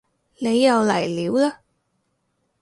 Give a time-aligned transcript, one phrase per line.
[0.39, 1.55] 你又嚟料嘞